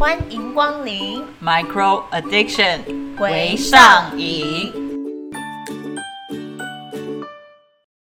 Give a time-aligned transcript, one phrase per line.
[0.00, 4.72] 欢迎光临 Micro Addiction 微上瘾。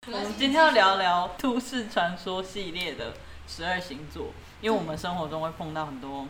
[0.06, 3.12] 我们今天要聊聊都市传说系列的
[3.46, 4.28] 十二星座，
[4.62, 6.26] 因为我们生活中会碰到很多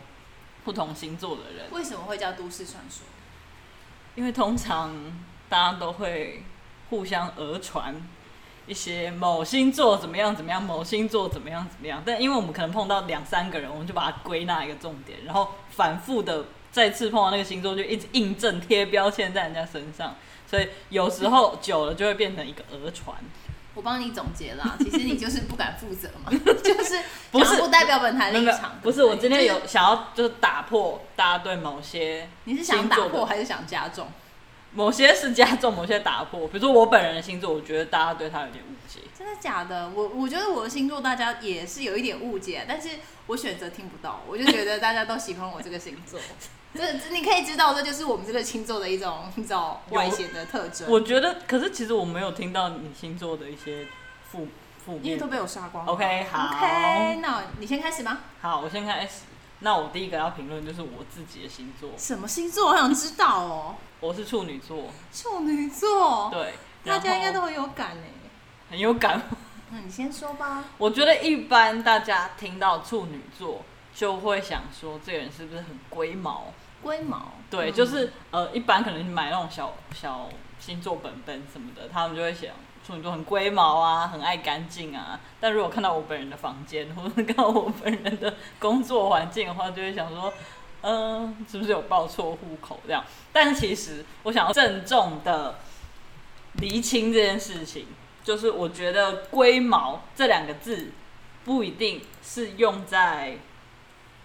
[0.65, 3.05] 不同星座的人，为什么会叫都市传说？
[4.15, 4.93] 因为通常
[5.47, 6.43] 大家都会
[6.89, 7.95] 互相讹传
[8.67, 12.01] 一些某星座怎么样怎么样，某星座怎么样怎么样。
[12.05, 20.15] 但因为我们可能碰到两三个人，我们就把它归纳一个重点，然后反复的再次碰到那个星座，就一直印证贴标签在人家身上，
[20.49, 23.15] 所以有时候久了就会变成一个讹传。
[23.75, 26.31] 我帮你总结啦，其实你就是不敢负责嘛，
[26.63, 26.97] 就是
[27.29, 28.79] 不是不代表本台立场。
[28.81, 34.07] 不是我今天有想要就是打破大家对某些你是想打破还是想加重？
[34.75, 36.47] 某些是加重，某些打破。
[36.47, 38.99] 比如说我本人的星座，我觉得大家对他有点误解。
[39.17, 39.89] 真的假的？
[39.95, 42.89] 我我觉得我的星座大家也是有一点误解，但是
[43.27, 46.19] 我选择听不到，我就觉得大家都喜欢我这个星座。
[46.75, 50.89] 这这你可以知道，这就是我们这个星座的一种你知道外显的特征。
[50.89, 53.87] 我觉得，可是其实我没有听到你星座的一些
[54.29, 54.49] 负
[54.85, 55.27] 负面因为都。
[55.27, 55.93] 被我刷光了。
[55.93, 58.19] OK，好 OK，那你先开始吗？
[58.41, 59.21] 好，我先开始。
[59.65, 62.69] 那我第一个要评论就是我自己的星座，什么星座？
[62.69, 63.75] 我想知道哦。
[63.99, 68.29] 我是处女座，处女座，对，大家应该都很有感哎。
[68.69, 69.19] 很有感。
[69.71, 70.65] 那你先说吧。
[70.77, 76.53] 我觉得一般大家听到处女座就会想说，这个人是不是很龟毛？
[76.83, 80.29] 龟毛，对，嗯就是呃，一般可能买那种小小
[80.59, 82.51] 星座本本什么的，他们就会想
[82.85, 85.19] 处女座很龟毛啊，很爱干净啊。
[85.39, 90.31] 但如果看到我本人的房间， 或者看到我本人的工作环境的话，就会想说，
[90.81, 93.03] 嗯、是不是有报错户口这样？
[93.33, 95.55] 但其实我想要郑重的
[96.61, 97.87] 厘清这件事情，
[98.23, 100.91] 就是我觉得“龟毛”这两个字
[101.43, 103.37] 不一定是用在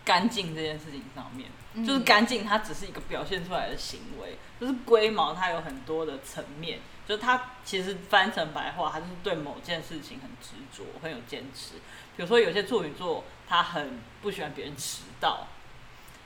[0.05, 1.49] 干净这件事情上面。
[1.73, 4.37] 嗯就是干净，它只是一个表现出来的行为。
[4.61, 6.81] 就是龟毛，它有很多的层面。
[7.11, 11.75] 就他其实翻成白话，它就是对某件事情很执着，很有坚持。
[12.17, 15.49] 比如说有些处女座，他很不喜欢别人迟到，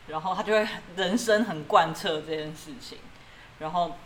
[0.09, 2.99] 然后他就会人生很贯彻这件事情。
[3.61, 3.97] 然后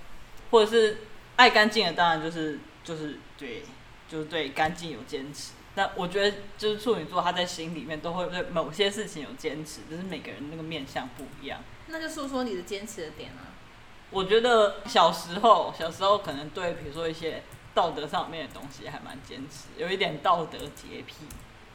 [0.53, 0.99] 或者是
[1.35, 3.65] 爱干净的，当然就是就是对，
[4.09, 5.55] 就是对干净有坚持。
[5.75, 11.61] 但我觉得，就是处女座，他在心里面都会对某些事情有坚持，只是每个人那个面相不一样。
[11.89, 13.51] 那就说说你的坚持的点啊。
[14.11, 17.43] 我觉得小时候，小时候可能对比如说一些
[17.75, 21.27] 道德上面的东西还蛮坚持，有一点道德洁癖。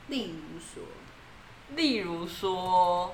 [0.07, 0.83] 例如说，
[1.75, 3.13] 例如说，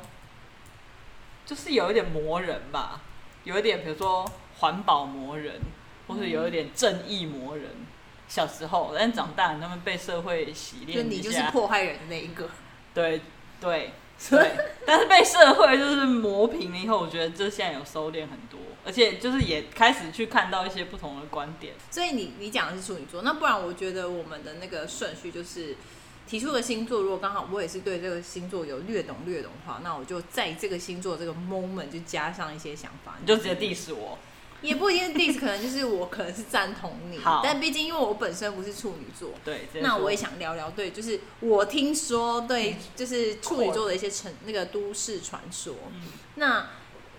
[1.45, 3.01] 就是有一点磨人吧，
[3.43, 4.25] 有一点比如说
[4.59, 5.59] 环保磨人，
[6.07, 7.69] 或是有一点正义磨人。
[8.27, 12.47] 小时候，但长大，他们被社会洗练一你就是破坏人的那一个。
[12.93, 13.21] 对
[13.59, 13.91] 对
[14.29, 14.51] 对，
[14.85, 18.59] 但是被社会就是磨平了以后，我觉得这现在有收敛很多，
[18.89, 21.75] 而且就是也开始去看到一些不同的观点。
[21.91, 25.75] 所以你你讲的是处女座，那不然我觉得我们的那个顺序就是
[26.27, 34.17] 提出的星座，如果刚好我也是对这个星座有略懂略懂的话，那我就在这个星座这个 moment 就加上一些想法，你就直接 diss 我，
[34.63, 45.75] 也不一定是 diss，可能就是我可能是赞同你，但毕竟因为我本身不是处女座，对，那我也想聊聊，对，就是我听说对，就是处女座的一些成那个都市传说。
[45.93, 46.01] 嗯。
[46.35, 46.69] 那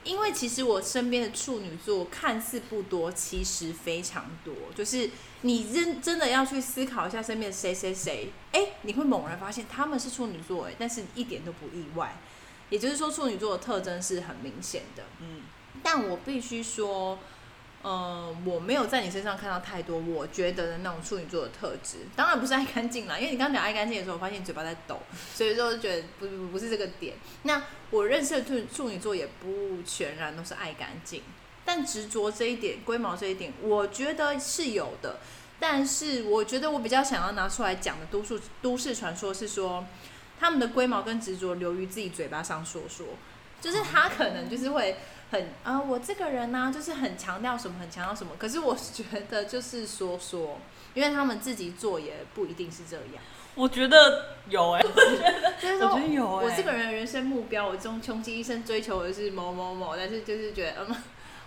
[0.05, 4.55] 因为其实我身边的处女座看似不多，其实非常多。
[4.75, 5.11] 就是
[5.43, 12.17] 你认真的要去思考一下身边的谁谁谁，哎、你会猛然发现他们是处女座，哎，但是一点都不意外。
[12.71, 15.03] 也就是说，处女座的特征是很明显的。
[15.21, 15.43] 嗯，
[15.83, 17.19] 但我必须说，
[17.83, 21.99] 呃，我没有在你身上看到太多我觉得的那种处女座的特质。
[22.15, 25.01] 当然不是爱干净啦，因为你刚刚讲爱干净的时候，我发现你嘴巴在抖，
[25.35, 27.17] 所以说就觉得不不不是这个点。
[27.45, 31.23] 那我认识的处处女座也不全然都是爱干净，
[31.65, 35.21] 但执着这一点、龟毛这一点，我觉得是有的。
[35.59, 39.87] 但是我觉得我比较想要拿出来讲的都市都市传说是说，
[40.39, 43.07] 他们的龟毛跟执着流于自己嘴巴上说说，
[43.61, 44.97] 就是他可能就是会
[45.31, 48.33] 很啊、我这个人呢、就是很强调什么，很强调什么。
[48.39, 50.59] 可是我觉得就是说说，
[50.95, 53.23] 因为他们自己做也不一定是这样。
[53.55, 54.91] 我觉得有哎、 我
[55.61, 60.97] 觉得有欸我这个人的人生目标，我终穷极一生追求的是某某某，但是就是觉得，嗯，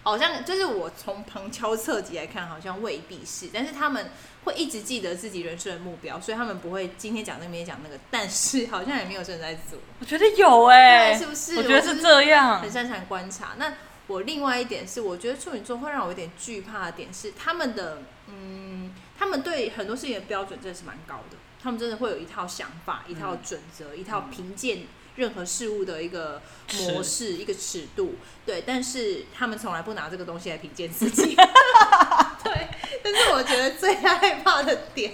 [0.03, 4.11] 好像就是我从旁敲侧击来看，好像未必是，但是他们
[4.43, 11.55] 会一直记得自己人生的目标，所以他们不会今天讲那个，明天讲那个，但是好像也没有真的在做，我觉得有哎、对，是不是？
[11.55, 12.69] 我觉得是这样很。
[12.69, 13.51] 擅长观察。
[13.57, 13.73] 那
[14.07, 24.79] 我另外一点是，我觉得处女座会让我有点惧怕的点是，他们的嗯，他们对很多事情的标准真的是蛮高的，他们真的会有一套想法、一套准则、一套评鉴
[25.15, 26.41] 任何事物的一个
[26.89, 28.15] 模式、一个尺度。
[28.45, 31.35] 对，但是他们从来不拿这个东西来评鉴自己。
[32.43, 32.67] 对，
[33.03, 35.13] 但是我觉得最害怕的点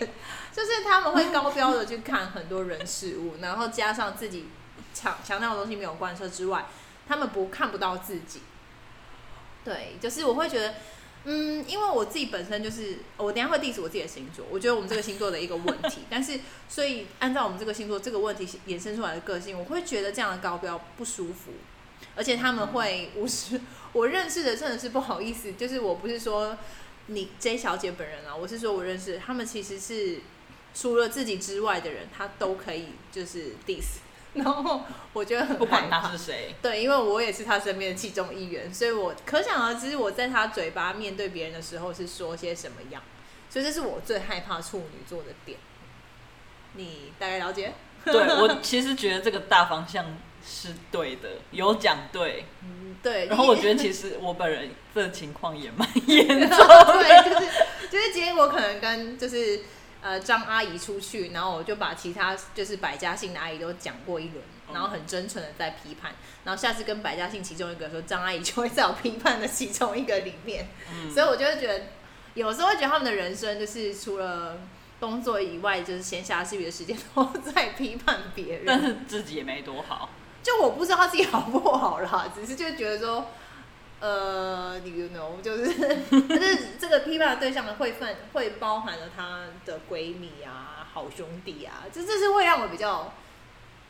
[0.52, 4.48] 就是他们会高标的去看很多人事物， 然后加上自己
[4.94, 6.66] 强强调的东西没有贯彻之外，
[7.08, 8.42] 他们不看不到自己。
[9.64, 10.76] 对，就是我会觉得。
[11.26, 16.40] 嗯，因为我自己本身就是，我等下会 diss 我自己的星座，我觉得我们这个星座的一个问题， 但是
[16.70, 21.52] 所以按照我们这个星座这个问题衍生出来的个性，我会觉得这样的高标不舒服，
[22.16, 23.60] 而且他们会无视
[23.92, 26.58] 我认识的真的是不好意思，就是我不是说
[27.08, 30.22] 你 J 小姐本人啊，我是说我认识他们其实是
[30.74, 34.00] 除了自己之外的人，他都可以就是 diss。
[34.34, 34.82] 然后
[35.12, 43.02] 我觉得很不管他是谁，对，因为我也是他身边的其中一员，所以我可想而知我在他嘴巴面对别人的时候是说些什么样，
[43.50, 45.58] 所以这是我最害怕处女座的点。
[46.74, 47.74] 你大概了解？
[48.06, 50.06] 对我 其实觉得这个大方向
[50.46, 53.26] 是对的，有讲对，嗯，对。
[53.26, 57.52] 然后我觉得其实 我本人这情况也蛮 严重，对，就是
[57.90, 59.62] 就是今天我可能跟就是。
[60.02, 64.42] 呃，张阿姨出去，然后我就把其他就是百家姓的阿姨都讲过一轮，
[64.72, 66.14] 然后很真诚的在批判，
[66.46, 70.70] 然后下次跟百家姓其中一个说，张阿姨就会在我批判的其中一个里面，
[71.14, 71.84] 所以我就会觉得，
[72.34, 74.58] 有时候会觉得他们的人生就是除了
[75.02, 80.10] 工作以外，就是闲暇之余的时间都 在批判别人，但是自己也没多好，
[80.42, 83.28] 就我不知道他自己好不好啦，只是就觉得说。
[84.00, 85.70] 呃，you know，就是，
[86.30, 93.14] 但是这个批判的对象会分会包含了她的闺蜜啊、好兄弟啊，这这是会让我比较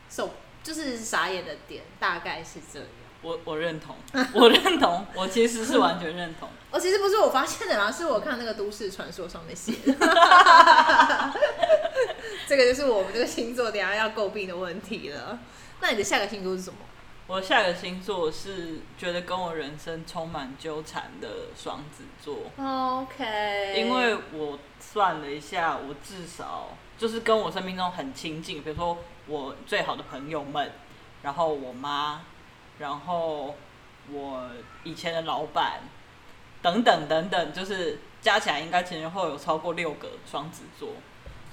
[0.09, 0.31] 受，
[0.63, 2.87] 就是傻眼的点，大概是这样。
[3.21, 3.97] 我我认同，
[4.33, 6.49] 我认同，我其实是完全认同。
[6.71, 9.93] 哦其实不是我发现的啦，是我看那个都市传说上面写的。
[12.47, 15.37] 这个就是我们这个星座等下要诟病的问题了。
[15.81, 16.79] 那你的下个星座是什么？
[17.29, 22.37] 我下个星座是觉得跟我人生充满纠缠的双子座。
[22.57, 28.97] OK，因为我算了一下，我至少就是跟我生命中很亲近，比如说
[29.27, 30.71] 我最好的朋友们，
[31.21, 32.23] 然后我妈，
[32.79, 33.55] 然后
[34.11, 34.49] 我
[34.83, 35.81] 以前的老板，
[36.63, 40.93] 等等等等，就是加起来应该前前后有超过六个双子座，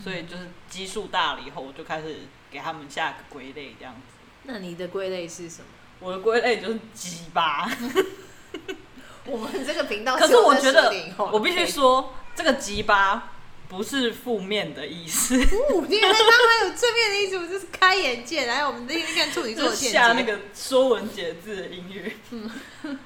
[0.00, 2.20] 所以就是基数大了以后，我就开始
[2.50, 4.15] 给他们下个归类这样子。
[4.46, 5.66] 那你的归类是什么？
[6.00, 7.70] 我的归类就是鸡巴。
[9.26, 10.93] 我们这个频道，可是我觉得
[11.32, 13.32] 我必须说，这个鸡巴
[13.69, 15.34] 不是负面的意思。
[15.34, 18.46] 因为它还有正面的意思，就是开眼界。
[18.46, 22.12] 来，我们第一看处女座下那个说文解字的音乐。
[22.31, 22.50] 嗯，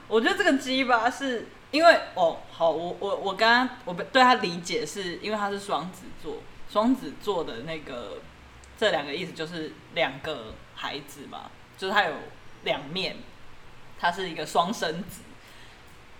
[0.08, 8.18] 我觉得这个鸡巴是因为哦，好，我我我刚刚我对他理解是因为他是双子座，双子座的那个
[8.80, 10.54] 这两个意思就是两个。
[10.80, 12.14] 孩子嘛，就是他有
[12.64, 13.18] 两面，
[13.98, 15.20] 他是一个双生子，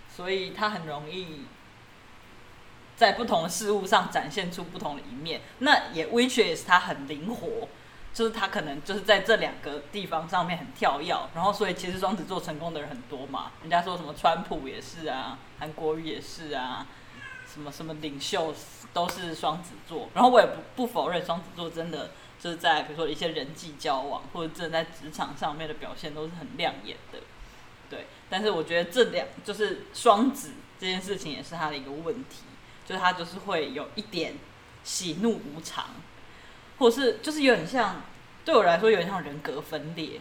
[0.07, 1.45] 所以他很容易
[2.95, 5.41] 在不同的事物上展现出不同的一面。
[5.57, 7.67] 那也 which is 他很灵活，
[8.13, 11.07] 就是他可能就是在这两个地方上面很跳跃。
[11.33, 16.85] 然后，所以其实双子座成功的人很多嘛，人家说什么川普也是啊，韩国瑜也是啊，
[17.51, 18.53] 什么什么领袖
[18.93, 20.07] 都是双子座。
[20.13, 22.11] 然后我也不不否认双子座真的。
[22.41, 27.19] 就是在比如说一些人际交往或者正在职场上面的表现都是很亮眼的，
[27.87, 28.07] 对。
[28.31, 32.39] 但是我觉得这两就是双子这件事情也是他的一个问题，
[32.83, 34.33] 就是他就是会有一点
[34.83, 35.85] 喜怒无常，
[36.79, 38.01] 或是就是有点像
[38.43, 40.19] 对我来说有点像人格分裂，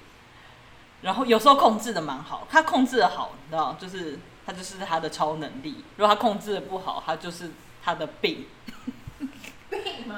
[1.00, 5.84] 然后有时候控制的蛮好，他控制的好，你知道，就是他就是他的超能力。
[5.96, 7.50] 如果他控制的不好，他就是
[7.82, 8.46] 他的病。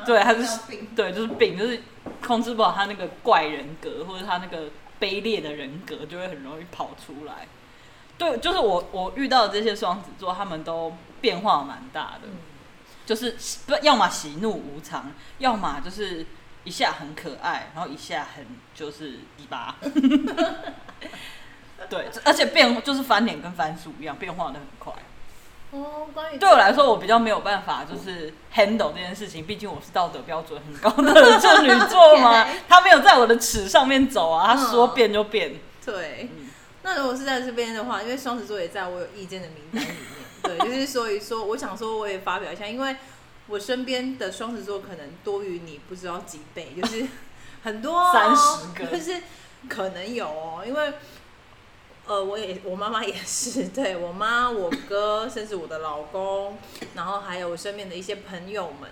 [0.06, 0.60] 对，他是
[0.96, 1.80] 对，就是病，就是
[2.24, 7.46] 控制不好他那个怪人格，或者他那个卑劣的人格，就会很容易跑出来。
[8.16, 12.28] 对，就是我我遇到的这些双子座，他们都变化蛮大的，
[13.04, 16.24] 就是不要么喜怒无常，要么就是
[16.64, 19.76] 一下很可爱，然后一下很就是一巴。
[21.90, 24.92] 对，而且变就是翻脸跟翻书一样，变化的很快。
[25.72, 29.44] 哦，关于对我来说，我比较没有办法，就是 handle 这件事情。
[29.46, 35.54] 毕竟我是道德标准很高的 处女座嘛， 他没有在我的尺上面走啊，他说变就变。
[35.82, 36.28] 对，
[36.82, 39.88] 那如果是在这边的话，因为双子座也在我有意见的名单里
[40.44, 42.96] 面，对，就是所以说，我想说我也发表一下，因为
[43.46, 47.06] 我身边的双子座可能多于你不知道几倍，就是
[47.62, 49.22] 很多三十个， 就是
[49.70, 50.92] 可能有哦，因为。
[52.06, 56.58] 呃，我也，我妈妈也是， 对我妈、我哥，甚至我的老公，
[56.94, 58.90] 然后还有我身边的一些朋友们，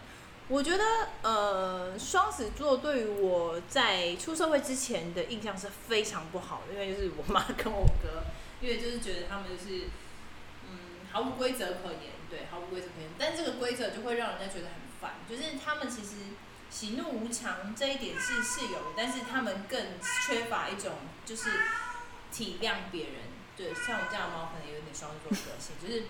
[0.49, 0.85] 我觉得
[1.23, 8.23] 呃，双子座对于我在出社会之前的印象是非常不好的，因为就是我妈跟我哥，
[8.61, 9.87] 因为就是觉得他们就是
[10.71, 10.79] 嗯
[11.13, 13.11] 毫无规则可言，对，毫无规则可言。
[13.19, 16.17] 但这个规则就会让人家觉得很烦，就是他们其实
[16.71, 19.81] 喜怒无常这一点是是有的，但是他们更
[20.27, 20.93] 缺乏一种
[21.27, 21.51] 就是
[22.33, 23.15] 体谅别人。
[23.57, 26.05] 对，像我这样的猫可能有点双子座个性， 就是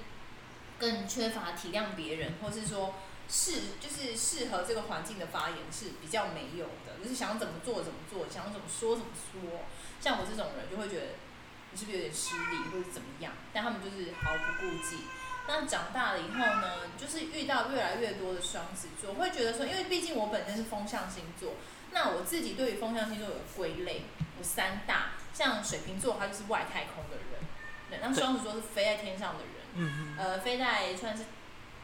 [0.78, 2.94] 更缺乏体谅别人，或是说。
[3.32, 9.62] 适就是适合这个环境的发言是比较没有的，就是想怎么做怎么做，想怎么说怎么说。
[10.00, 11.06] 像我这种人就会觉得
[11.70, 15.04] 你是不是有点失礼或者怎么样，但他们就是毫不顾忌。
[15.46, 21.54] 那长大了以后呢，就是遇到越来越多的双子座，会觉得说，因为毕竟我本身是风象星座，
[21.92, 24.06] 那我自己对于风象星座有归类，
[24.38, 27.40] 有三大，像水瓶座，他就是外太空的人，
[27.90, 31.24] 对，那双子座是飞在天上的人，嗯呃，飞在算是。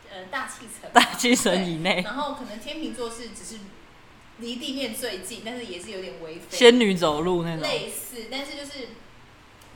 [0.08, 2.00] 呃，大气层，大气层以内。
[2.02, 3.56] 然后可能天秤座是只是
[4.38, 6.56] 离地面最近，但是也是有点微飞。
[6.56, 7.62] 仙女走路那种。
[7.62, 8.90] 类似，但是就是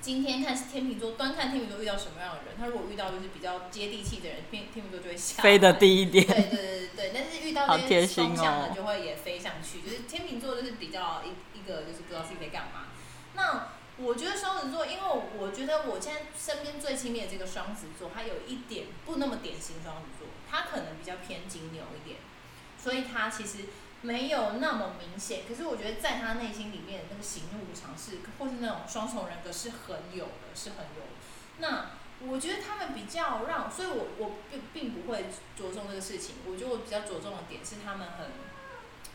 [0.00, 2.54] 今天看天秤座，端看天秤座遇到什么样的人。
[2.56, 6.24] 他如果遇到就是比较接地气的人，天天秤座就会下飞的低一点。
[6.24, 9.80] 对对对对但是遇到这些双向的，就会也飞上去。
[9.80, 12.86] 就是天秤座就是比较一一个就是不知道自己在干嘛。
[13.34, 15.02] 那我觉得双子座，因为
[15.38, 22.18] 我觉得我现在身边最亲密的这个双子座，他有一点不那么典型双子座，他可能比较偏金牛一点，
[22.82, 23.66] 所以他其实
[24.00, 25.42] 没有那么明显。
[25.46, 31.04] 可是我觉得在他内心里面那个喜怒无常是，或是那种双重人格是很有的，是很有。
[31.58, 31.90] 那
[32.26, 36.36] 我觉得他们比较让，所以我我并并不会着重这个事情。
[36.46, 38.26] 我觉得我比较着重的点是他们很，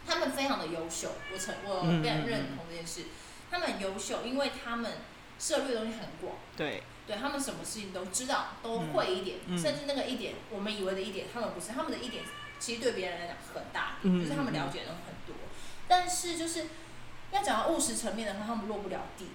[0.07, 3.05] 他们非常的优秀，我承我非常认同这件事。
[3.51, 4.91] 他们很优秀，因为他们
[5.39, 6.37] 涉猎的东西很广。
[6.57, 12.23] 对，对他们什么事情都知道，都会一点，甚至那个一点，我们以为的一点，他们不是，他们的一点
[12.59, 15.35] 其实对别人来讲很大，就是他们了解的很多。
[15.87, 16.65] 但是就是
[17.31, 19.27] 要讲到务实层面的话，他们落不了地，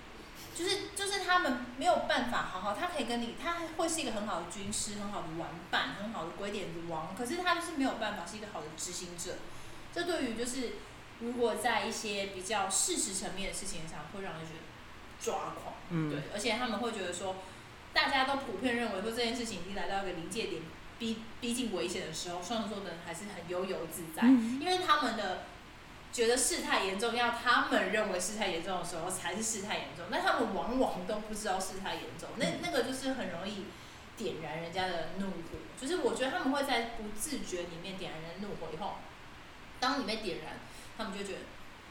[0.54, 9.36] 就是就是他们没有办法好好，他可以跟你，他会是一个很好的军师，很好的玩伴，很好的鬼点子王，可是他就是没有办法是一个好的执行者。
[9.94, 10.72] 这对于就是。
[11.20, 14.60] 如果在一些比较事实层面的事情上，会让人觉得
[15.20, 16.10] 抓狂，嗯。
[16.10, 17.36] 对，而且他们会觉得说，
[17.92, 20.62] 大家都普遍认为说这件事情已经来到一个临界点，
[20.98, 25.44] 逼逼近危险的时候，双子座的人还是很悠游自在，因为他们的
[26.10, 33.66] 觉得事态严重，要他们认为事态严重的时候才是事态严重，但他们往往都不知道事态严重，那那个就是很容易
[34.16, 38.94] 点燃人家的怒火，就是我觉得他们会在不自觉里面点燃人怒火以后，
[39.78, 40.56] 当你被点燃。
[41.00, 41.38] 他们就觉得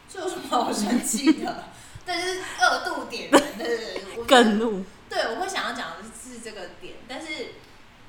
[0.08, 1.64] 这有什么好生气的？
[2.06, 3.64] 但是恶度点燃的，
[4.26, 4.84] 更怒。
[5.08, 7.54] 对，我会想要讲的是这个点，但是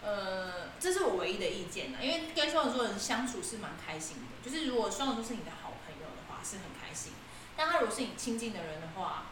[0.03, 4.49] 呃，这是我唯一的意见呢，因为跟双子座人相处是蛮开心的。
[4.49, 7.13] 就是如果双子座是你的好朋友的话，是很开心；
[7.57, 9.31] 但他如果是你亲近的人的话，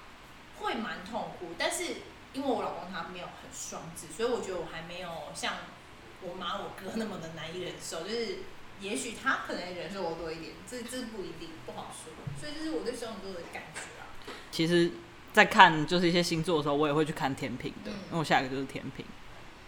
[0.57, 1.53] 会蛮痛苦。
[1.57, 1.83] 但是
[2.33, 5.53] 因为我老公他没有很双子，所以我觉得我还没有像
[6.21, 8.39] 我妈我哥那么的难以忍受，就是。
[8.81, 12.13] 也许他可能忍受我多一点，这这不一定，不好说。
[12.39, 14.07] 所以这是我对双子座的感觉啊。
[14.51, 14.91] 其实，
[15.33, 19.05] 在看就是一些星座的时候，我也会去看天平的，因为我下一个就是天平。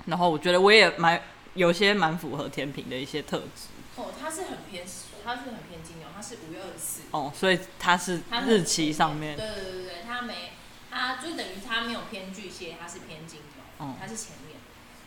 [0.06, 1.22] 然后我觉得我也蛮
[1.54, 3.68] 有些蛮符合天平的一些特质。
[3.98, 4.86] 哦，他是很偏，
[5.24, 7.02] 他是很偏金牛，他是五月二十四。
[7.12, 9.36] 哦，所以他是日期上面。
[9.38, 10.54] 对对对对，他没，
[10.90, 13.42] 他就等于他没有偏巨蟹，他是偏金
[13.78, 14.58] 牛，他是前面。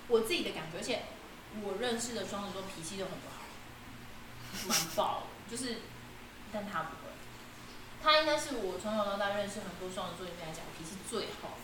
[0.08, 1.02] 我自己的感觉，而且
[1.62, 3.33] 我认识的双子座脾气都很不好。
[4.68, 5.76] 蛮爆的，就是，
[6.52, 7.12] 但他不会，
[8.02, 11.56] 他应该是我从小到大认识很多双子座里面来讲脾气最好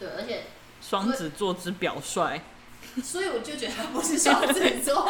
[0.00, 0.44] 的，对，而且
[0.80, 2.40] 双子座之表率，
[3.02, 5.08] 所以我就觉得他不是双子座，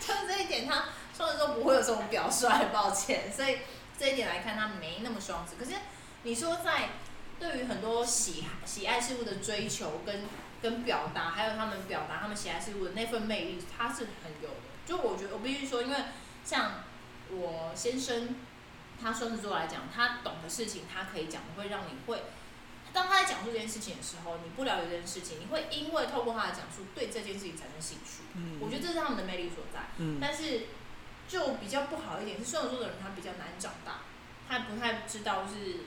[0.00, 3.58] 就这一点，他双子座不会有这种表率，抱歉，所以
[3.98, 5.56] 这一点来看，他没那么双子。
[5.58, 5.72] 可是
[6.22, 6.90] 你说在
[7.38, 10.24] 对于很多喜喜爱事物的追求跟
[10.62, 14.50] 跟表达，还有他们表达他们喜爱事物的那份魅力，他是很有。
[14.86, 15.96] 就我觉得，我必须说，因为
[16.44, 16.84] 像
[17.30, 18.36] 我先生，
[19.00, 22.22] 他双子座来讲，他懂的事情，他可以讲，会让你会，
[22.92, 28.22] 当他在讲述这件事情的时候，你不了解这件事情，你会因为透过他的讲述，对这件事情产生兴趣。
[28.34, 29.80] 嗯，我觉得这是他们的魅力所在。
[29.98, 30.66] 嗯，但是
[31.26, 34.02] 就比较不好一点是，双子座的人他比较难长大，
[34.48, 35.86] 他不太知道是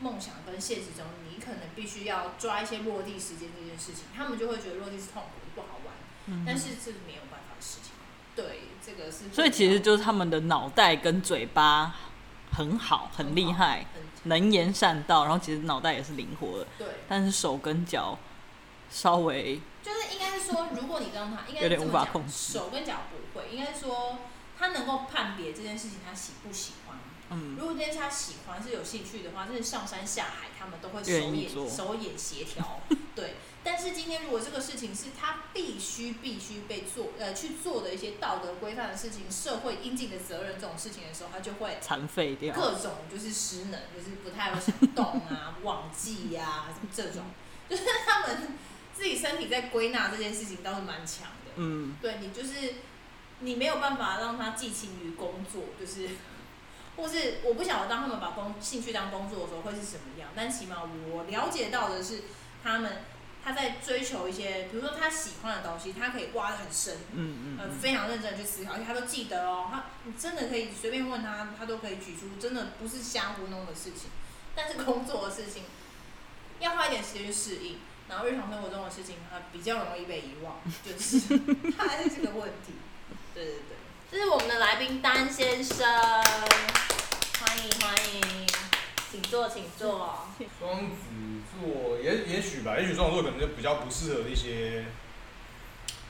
[0.00, 5.94] 梦想跟现实中，你可能必须要抓一些落地时间这件事情，他们就会觉得落地是痛苦不好玩。
[6.26, 7.92] 嗯，但是这是没有办法的事情。
[8.36, 9.30] 对，这个是。
[9.32, 11.94] 所以其实就是他们的脑袋跟嘴巴
[12.52, 13.86] 很好，很厉害，
[14.24, 16.66] 能言善道，然后其实脑袋也是灵活的。
[16.78, 16.86] 对。
[17.08, 18.18] 但是手跟脚
[18.90, 19.60] 稍微。
[19.82, 22.32] 就是应该是说，如果你让他，应该有点无法控制。
[22.32, 24.18] 手跟脚不会，应该是说
[24.58, 24.68] 他。
[24.74, 26.96] 能够判别这件事情他喜不喜欢。
[27.30, 32.80] 嗯，如果这件事他喜欢是有兴趣的话，就是上山下海他们都会手眼手眼协调。
[33.14, 42.54] 对，但是今天如果这个事情是他必须必须被做呃去做的一些道德规范的事情、社会应尽的责任这种事情的时候，他就会残废掉。
[42.54, 47.24] 各种就是失能，就是不太会想动啊、忘记呀、什么这种，
[47.68, 48.58] 就是他们
[48.94, 51.52] 自己身体在归纳这件事情倒是蛮强的。
[51.56, 52.74] 嗯，对你就是
[53.40, 56.10] 你没有办法让他寄情于工作，就是
[56.96, 62.24] 或是我不晓得当他们把工兴趣当工作的时候会是什么样，但起码我了解到的是
[62.62, 62.98] 他们
[63.44, 74.10] 他在追求一些，比如说他喜欢的东西，他可以挖得很深，呃，嗯嗯呃，非常认真的去思考，而且他都记得哦，他你真的可以随便问他，他都可以举出真的不是瞎糊弄的事情。
[74.56, 75.64] 但是工作的事情
[76.60, 81.20] 要花一点时间去适应，然后日常生活中的事情，他比较容易被遗忘，就是
[81.76, 82.72] 他还是这个问题。
[83.34, 83.76] 对对对，
[84.10, 88.46] 这是我们的来宾丹先生，欢迎欢迎，
[89.14, 90.26] 请坐请坐。
[90.58, 90.96] 双子
[91.52, 94.86] 座也也许吧，也许双子座可能就比较不适合一些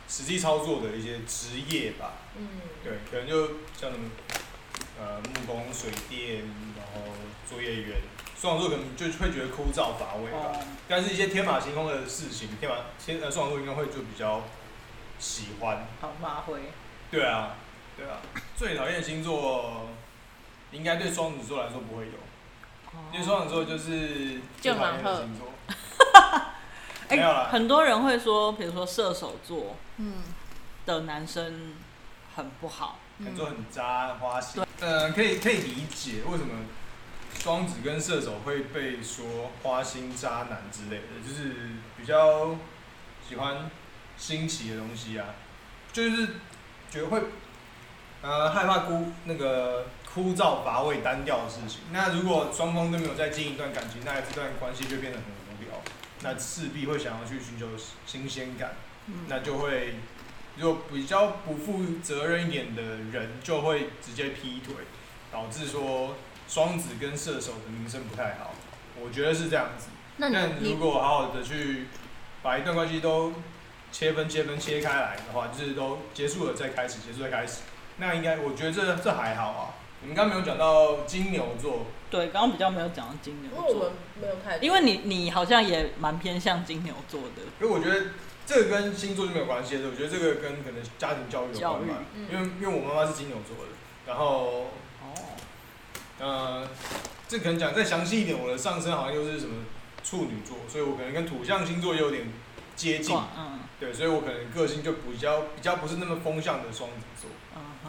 [0.09, 2.15] 实际操作的一些职业吧。
[2.39, 2.49] 嗯，
[2.83, 4.11] 对，可能就像什么
[4.99, 6.39] 呃木工、水电，
[6.79, 7.13] 然后
[7.47, 8.01] 作业员，
[8.41, 10.53] 双子座可能就会觉得枯燥乏味吧。
[10.55, 14.45] 哦，但是一些天马行空的事情，天马天呃双子座应该会就比较
[15.19, 15.87] 喜欢。
[16.01, 16.59] 好发挥。
[17.11, 17.57] 对啊，
[17.99, 18.23] 对啊，
[18.57, 19.91] 最讨厌的星座
[20.73, 22.13] 应该对双子座来说不会有。
[23.13, 25.49] 因为双子座就是最讨厌的星座。
[27.11, 30.23] 没有啦，很多人会说，比如说射手座嗯，
[30.87, 31.75] 的男生
[32.35, 34.65] 很不好，很多很渣花心。
[34.81, 36.65] 呃，可以可以理解为什么
[37.39, 41.53] 双子跟射手会被说花心渣男之类的，就是
[41.97, 42.57] 比较
[43.29, 43.71] 喜欢
[44.17, 45.27] 新奇的东西啊，
[45.93, 46.27] 就是
[46.91, 47.23] 觉得会
[48.23, 51.81] 呃害怕孤那个枯燥乏味单调的事情。
[51.91, 55.83] 那如果双方都没有再经营一段感情，那这段关系就变得很无聊，
[56.23, 57.67] 那势必会想要去寻求
[58.07, 58.75] 新鲜感。
[59.07, 59.97] 嗯那就会
[60.57, 64.77] 如果比较不负责任一点的人，就会直接劈腿，
[65.33, 66.15] 导致说
[66.49, 68.55] 双子跟射手的名声不太好。
[68.99, 69.89] 我觉得是这样子。
[70.19, 71.89] 那但如果好好的去
[72.41, 73.33] 把一段关系都
[73.91, 77.63] 切分、切分、切开来的话，就是都结束了再开始，结束再开始，
[77.97, 79.75] 那应该我觉得这这还好啊。
[80.05, 88.09] 你们刚刚没有讲到金牛座，对，刚刚比较没有讲到金牛因为我们座，没有太，因为你你好像也蛮偏向金牛座的，因为我觉得
[88.45, 92.05] 这个跟星座就没有关系的，我觉得这个跟可能家庭教育有教育关吧。
[92.15, 92.29] 嗯。
[92.31, 93.73] 因为因为我妈妈是金牛座的，
[94.07, 94.67] 然后
[95.01, 95.15] 哦，
[96.21, 96.69] 呃，
[97.27, 99.65] 这可能讲再详细一点，我的上升好像又是什么
[100.05, 102.31] 处女座，所以我可能跟土象星座也有点
[102.77, 103.61] 接近，嗯。
[103.81, 107.31] 对，所以我可能个性就比较比较不是那么风向的双子座，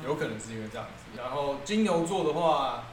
[0.03, 1.03] 有可能是因为这样子。
[1.17, 2.83] 然后金牛座的话，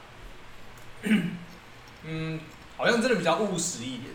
[2.03, 2.39] 嗯，
[2.77, 4.11] 好像真的比较务实一点，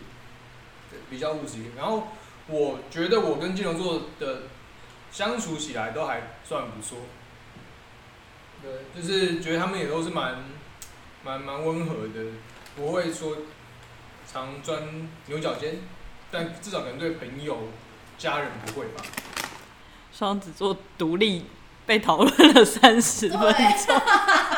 [0.89, 1.75] 对，比较务实一点。
[1.75, 2.07] 然后
[2.47, 4.43] 我觉得我跟金牛座的
[5.11, 6.99] 相处起来都还算不错，
[8.61, 10.43] 对，就是觉得他们也都是蛮
[11.23, 12.31] 蛮蛮温和的，
[12.75, 13.37] 不会说
[14.31, 15.79] 常钻牛角尖，
[16.31, 17.69] 但至少可能对朋友、
[18.17, 19.03] 家人不会吧。
[20.11, 21.45] 双子座独立
[21.89, 23.99] 被讨论了三十分钟，对，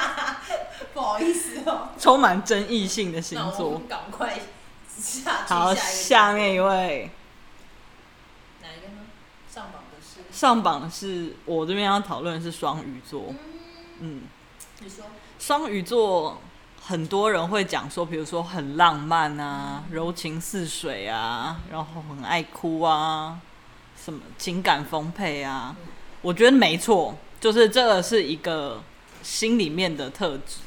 [0.93, 3.79] 不好意思哦，充满争议性的星座。
[3.79, 3.87] 们。
[3.87, 4.37] 赶快
[4.97, 7.09] 下好，下面一位。
[8.61, 9.03] 哪一个呢？
[9.49, 13.37] 上榜的是，上榜的是我这边要讨论的是双鱼座，嗯，
[14.01, 14.21] 嗯，
[14.81, 15.05] 你说，
[15.39, 16.41] 双鱼座
[16.85, 23.39] 很多人会讲说，比如说很浪漫啊，柔情似水啊，然后很爱哭啊，
[23.95, 25.73] 什么情感丰沛啊。
[26.21, 28.81] 我觉得没错，就是这个是一个
[29.23, 30.57] 心里面的特质。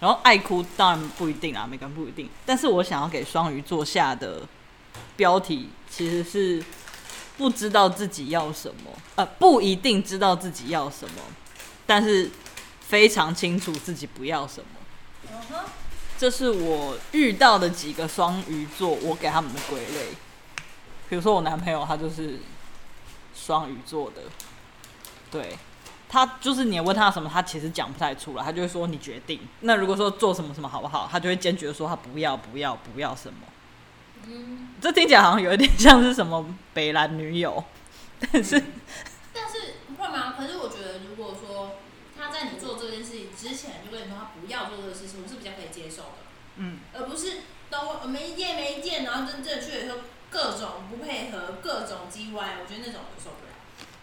[0.00, 2.28] 然后爱哭当然不一定啊，每个人不一定。
[2.44, 4.42] 但是我想要给双鱼座下的
[5.16, 6.62] 标题其实是
[7.38, 11.22] 不知道自己要什么，呃，不一定知道自己要什么，
[11.86, 12.30] 但是
[12.80, 15.64] 非常清楚自己不要什么。
[16.18, 20.08] 这是我遇到的几个双鱼座，我给他们的归类。
[21.08, 22.40] 比如说我男朋友，他就是
[23.34, 24.22] 双鱼座的，
[25.34, 25.58] 对
[26.08, 29.40] 他就是你问他什么，他其实讲不太出来，他就会说你决定。
[29.60, 33.40] 那如果说做什么什么好不好，他就会坚决地说他不要不要不要什么。
[34.26, 37.64] 嗯，这听起来好像有一点像是什么北兰女友，
[38.32, 38.62] 但是
[39.34, 40.34] 但是会吗？
[40.38, 41.78] 可是我觉得，如果说
[42.16, 46.24] 他在你做这件事情之前就跟你说他不要做这个事情，我是比较可以接受的，
[46.56, 49.98] 嗯，而不是都呃没意见没意见，然后真正去的时候
[50.30, 53.53] 各种不配合，各种叽歪，我觉得那种我受不了。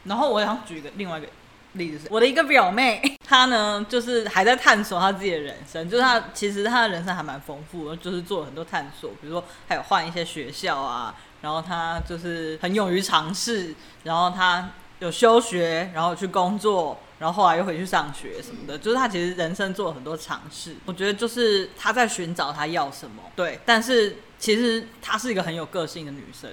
[0.05, 1.27] 然后我想举一个另外一个
[1.73, 20.75] 例子是我的一个表妹， 她呢就是还在探索她自己的人生，就是她其实她的人生还蛮丰富的，就是做了很多探索，比如说还有换一些学校啊，然后她就是很勇于尝试，然后她有休学，然后去工作，然后后来又回去上学什么的，就是她其实人生做了很多尝试。
[20.85, 26.49] 我觉得就是她在寻找她要什么，对，但是其实她是一个很有个性的女生。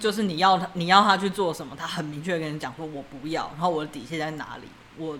[0.00, 5.18] 就是你要他，你要他去做什么，他很明确跟你讲说，我不要，然后我的底线在哪里，我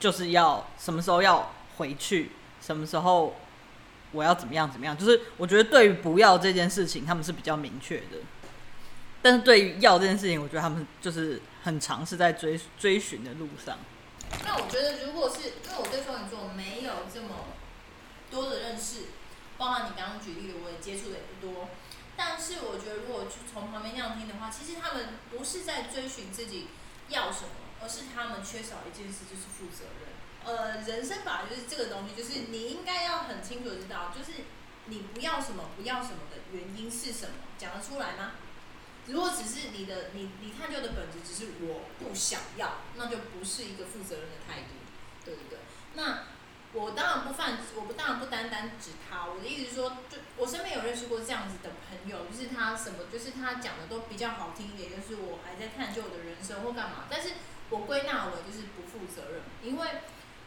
[0.00, 3.36] 就是要什么时候要回去，什么时候
[4.12, 8.18] 我要怎么样怎么样，就是我觉得对于不要这件事情，他们是比较明确的，
[9.22, 13.78] 但是对于要这件事情，我觉得他们就是很尝试在追追寻的路上。
[14.44, 17.28] 那我觉得，如果是因为我对双鱼座没有这么
[18.30, 19.06] 多的认识，
[19.58, 21.68] 包含你刚刚举例的，我也接触的也不多。
[22.22, 26.68] 但是我觉得，如果去从旁边那样听的话，其实他们不是在追寻自己
[27.08, 27.48] 要什么，
[27.80, 30.12] 而是他们缺少一件事，就是负责任。
[30.44, 34.44] 呃，人生吧就是这个东西，就是你应该要很清楚知道，就是
[34.84, 38.32] 你不要什么，不要什么的原因是什么，讲得出来吗？
[39.06, 44.76] 如果只是你的你你探究的本质只是我不想要，那就不是一个负责任的态度，
[45.24, 45.58] 对不对？
[45.94, 46.24] 那。
[46.72, 49.26] 我当然不犯，我不当然不单单指他。
[49.26, 57.06] 我的意思是说，就我身边有认识过这样子的朋友，就是他什么，就是他讲的都比较好听一点，就是我还在探究我的人生或干嘛。
[57.10, 57.30] 但是
[57.70, 59.88] 我归纳为就是不负责任，因为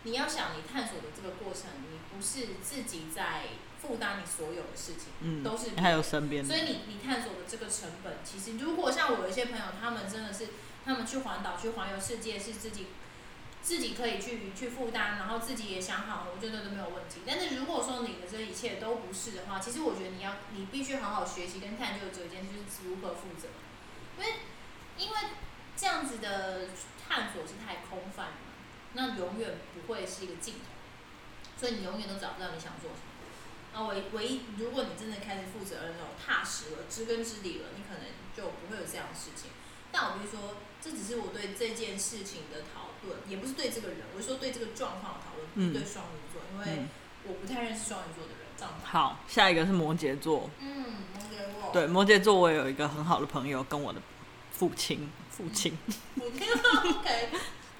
[0.03, 10.47] 你要想你探索的这个过程，你不是自己在负担你所有的事情，嗯，都是还有身边，所以你你探索的这个成本，其实如果像我有一些朋友，他们真的是
[10.85, 12.87] 他们去环岛去环游世界，是自己。
[13.63, 17.21] 自己可以去去负担，然后自己也想好，我觉得都没有问题。
[17.25, 23.47] 但是如果说你的这一切都不是的话，其实我觉得你要你必须好好学习跟探究这件事，就是如何负责。
[24.19, 24.33] 因为
[24.97, 25.15] 因为
[25.77, 26.67] 这样子的
[26.99, 28.37] 探索是太空泛了，
[28.93, 30.67] 那永远不会是一个尽头，
[31.57, 33.13] 所以你永远都找不到你想做什么。
[33.73, 39.49] 那唯唯一，如果你真的开始负责任，了踏实了、知根知底了，你可能就不会有这样的事情。
[39.91, 46.87] 但我比如说，这只是我对这件事情的讨论，也不是对这个人，我是说对这个状况的讨论，不是对双鱼座，因为
[47.27, 48.37] 我不太认识双鱼座的人。
[48.55, 50.49] 这样好，下一个是摩羯座。
[50.59, 51.71] 嗯，摩羯座。
[51.73, 53.99] 对，摩羯座我有一个很好的朋友，跟我的
[54.51, 55.75] 父亲，父亲。
[56.15, 56.47] 父亲，
[56.91, 57.29] OK。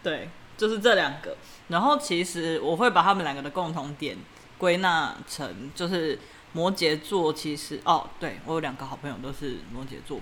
[0.01, 1.37] 对，就是这两个。
[1.67, 4.17] 然后其实我会把他们两个的共同点
[4.57, 6.17] 归纳成，就是
[6.53, 10.19] 摩羯座其实哦，对我有两个好朋友都是摩羯座。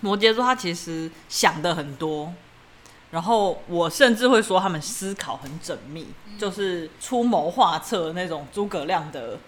[0.00, 2.32] 摩羯座他其实想的很多，
[3.16, 6.06] 然后我甚至会说他们思考很缜密，
[6.38, 9.38] 就是出谋划策那种诸葛亮的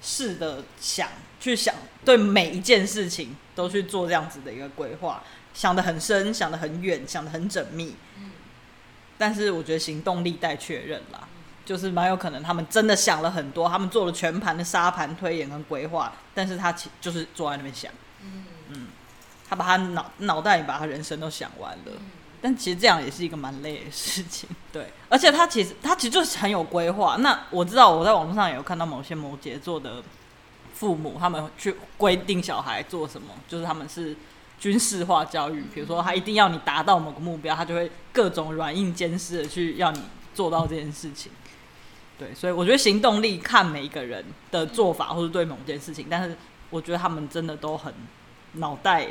[0.00, 1.08] 式的想
[1.40, 7.96] 去想，对每一件事情都去做这样子的一个规划，想得很深，想得很远，想得很缜密。
[9.18, 11.26] 但是我觉得行动力待确认啦，
[11.64, 17.90] 就是蛮有可能他们真的想了很多，他们做了全盘的沙盘推演跟规划，但是他其就是坐在那边想。
[18.68, 18.86] 嗯。
[19.48, 21.92] 他把他脑脑袋里把他人生都想完了，
[22.40, 24.48] 但其实这样也是一个蛮累的事情。
[24.72, 27.16] 对，而且他其实他其实就是很有规划。
[27.16, 30.02] 那我知道我在网络上也有看到某些摩羯座的
[30.74, 34.16] 父母，他们去规定小孩做什么，就是他们是
[34.58, 40.02] 军事化教育，比如说他一定要你达到某个目标，他就会各种软硬兼施的去要你
[40.34, 41.32] 做到这件事情。
[42.18, 46.36] 对，所以我觉得行动力看每一个人的做法或者对某件事情，但是
[46.70, 47.92] 我觉得他们真的都很
[48.54, 49.08] 脑袋。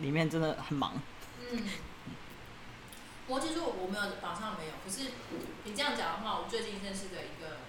[0.00, 0.92] 里面真的很忙。
[1.50, 1.58] 嗯，
[3.28, 5.12] 摩羯座我没有榜上没有，可是
[5.64, 7.60] 你这样讲的话，我最近认识的一个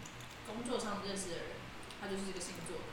[0.48, 1.60] 工作上认识的人，
[2.00, 2.84] 他就是这个星座的。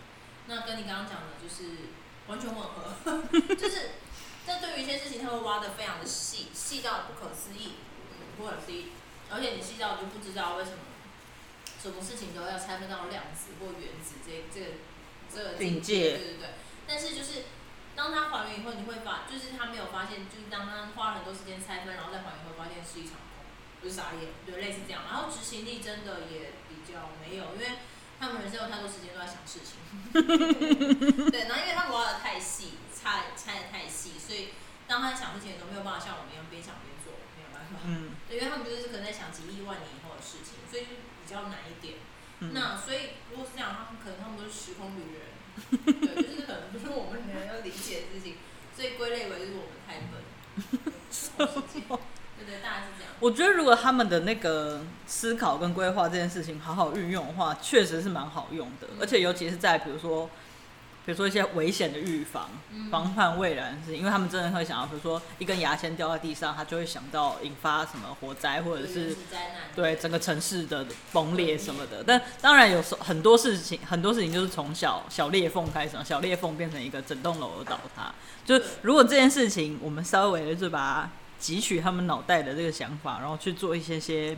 [0.48, 1.94] 那跟你刚刚讲的，就是
[2.26, 3.22] 完全吻合，
[3.54, 4.02] 就是
[4.44, 7.74] 这对于一些事情，他会挖的非常的细，细到不可思议，
[8.36, 8.90] 不可思议。
[9.30, 10.78] 而且你细到就不知道为什么，
[11.80, 14.66] 什么事情都要拆分到量子或原子这这个
[15.32, 16.48] 这个境界，对对对。
[16.84, 17.44] 但是就是。
[17.96, 23.42] 当他还原以后，你会发，就是他没有发现，就是当他花了很多时间拆分，然后再还原后，发现是一场空，
[23.82, 25.02] 就是傻眼，对，类似这样。
[25.08, 27.80] 然后执行力真的也比较没有，因为
[28.20, 29.80] 他们人生有太多时间都在想事情。
[31.32, 34.52] 对，然后因为他们挖的太细，拆拆的太细，所以
[34.86, 37.80] 当他想事情的时候，没有办法像我们一样边想边做，没有办法。
[37.88, 38.12] 嗯。
[38.28, 41.96] 对，因为他们就是可能在想几亿万年以后的事情，所以就比较难一点。
[42.52, 45.35] 那所以如果是这样，他们可能他们都是时空旅人。
[45.70, 48.36] 对，就是可能不是我们人要理解的事情，
[48.74, 50.22] 所以归类为就是我们太笨。
[52.38, 53.12] 对对，大概是这样。
[53.20, 58.88] 我觉得如果他们的那个思考跟规划这件事情好好运用的话，确实是蛮好用的。
[59.00, 60.30] 而且尤其是在比如说
[61.06, 62.50] 比如说一些危险的预防、
[62.90, 72.02] 防范未然的事情，因为他们真的会想到，比如说一根牙签掉在地上，他就会想到引发什么火灾或者是灾难，对整个城市的崩裂什么的。
[72.04, 78.12] 但当然有时候很多事情，很多事情就是从小小裂缝开始，小裂缝变成一个整栋楼的倒塌。
[78.44, 84.36] 就如果这件事情我们稍微的就把它汲取他们脑袋的这个想法，然后去做一些些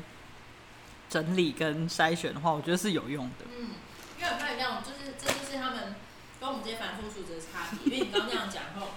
[1.09, 3.47] 整理跟筛选的话，我觉得是有用的。
[3.57, 3.71] 嗯，
[4.19, 5.95] 因为我看这样，就是这就是他们
[6.41, 7.93] 跟我们这些凡夫俗子的差别。
[7.93, 8.89] 因为你刚刚那样讲后，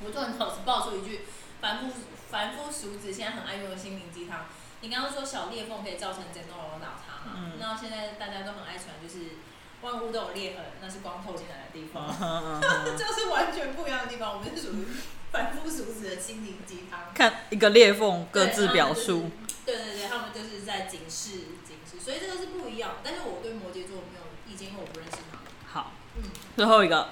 [0.00, 1.20] 我突然脑子爆出一句
[1.60, 1.92] 凡夫
[2.30, 4.46] 凡夫俗子现在很爱用的心灵鸡汤。
[4.82, 7.36] 你刚刚说小裂缝可以造成整栋楼倒塌嘛？
[7.36, 9.36] 嗯那现在大家都很爱传，就是
[9.82, 12.08] 万物都有裂痕，那是光透进来的地方。
[12.08, 14.32] 嗯这个是完全不一样的地方。
[14.32, 14.86] 我们是属于
[15.30, 17.12] 凡夫俗子的心灵鸡汤。
[17.14, 19.30] 看一个裂缝各自表述。
[19.66, 21.30] 对对对，他们就是在警示
[21.62, 22.92] 警示，所以这个是不一样。
[23.04, 25.46] 但是我对摩羯座没有意见，因为我不认识他们。
[25.66, 27.08] 好，嗯最后一个，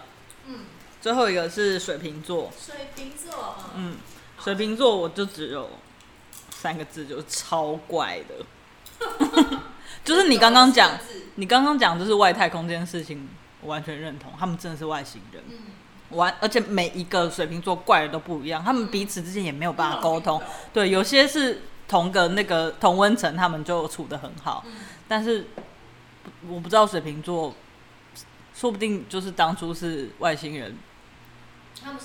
[0.47, 0.61] 嗯，
[1.01, 2.51] 最后一个是水瓶座。
[2.59, 3.97] 水瓶座，嗯，嗯，
[4.43, 5.71] 水瓶座我就只有
[6.51, 8.45] 三个字，就是超怪的。
[10.05, 10.99] 就是你刚刚讲，
[11.37, 13.29] 你刚刚讲就是外太空这件事情，
[13.61, 15.43] 我完全认同，他们真的是外星人。
[15.49, 15.57] 嗯，
[16.11, 20.41] 完，而且每一个水瓶座怪的都不一样，他们彼此之间也没有办法沟通。
[20.41, 24.73] 嗯对，有些是同个那个同温层，他们就处的很好，嗯。
[25.07, 25.47] 但是
[26.49, 27.55] 我不知道水瓶座，
[28.59, 30.77] 说不定就是当初是外星人，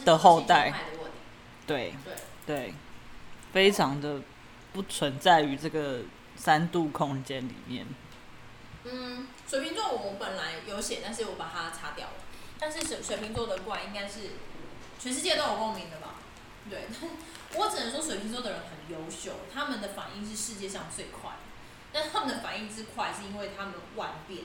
[0.06, 0.72] 的后代
[1.66, 2.74] 对对，对，
[3.52, 4.22] 非常的
[4.72, 6.02] 不存在于这个
[6.36, 7.88] 三度空间里面。
[8.84, 12.14] 嗯，水瓶座我本来有写，但是我把它擦掉了。
[12.60, 14.20] 但是水水瓶座的怪应该是
[15.00, 16.18] 全世界都有共鸣的吧？
[16.70, 16.84] 对，
[17.58, 21.38] 我只能说水瓶座的人很优秀，他们的反应是世界上最快的。
[21.92, 24.44] 但他们的反应之快，是因为他们万变，